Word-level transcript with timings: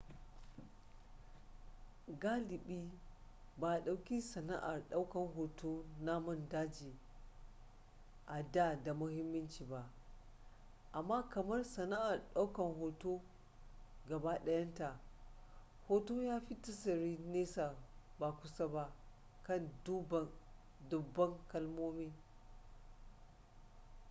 galibi 2.21 2.99
ba 3.57 3.73
a 3.73 3.81
dauki 3.85 4.21
sana'ar 4.21 4.89
daukar 4.89 5.27
hoton 5.35 5.83
namun 6.03 6.49
daji 6.49 6.95
a 8.27 8.43
da 8.51 8.93
muhimmanci 8.93 9.65
ba 9.69 9.89
amma 10.93 11.29
kamar 11.29 11.63
sana'ar 11.63 12.21
daukar 12.33 12.75
hoton 12.79 13.21
gaba 14.07 14.39
dayanta 14.45 14.99
hoto 15.87 16.21
ya 16.23 16.39
fi 16.39 16.55
tasiri 16.55 17.17
nesa 17.17 17.75
ba 18.19 18.31
kusa 18.31 18.67
ba 18.67 18.93
kan 19.43 19.69
dubban 20.89 21.37
kalmomi 21.47 22.13